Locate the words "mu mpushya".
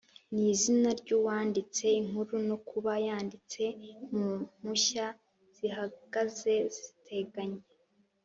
4.15-5.05